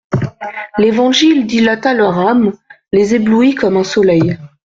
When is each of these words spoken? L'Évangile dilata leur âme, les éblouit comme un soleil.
L'Évangile 0.79 1.45
dilata 1.45 1.93
leur 1.93 2.17
âme, 2.17 2.53
les 2.91 3.13
éblouit 3.13 3.53
comme 3.53 3.77
un 3.77 3.83
soleil. 3.83 4.35